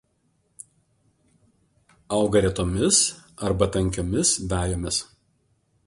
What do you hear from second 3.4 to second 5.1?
arba tankiomis vejomis.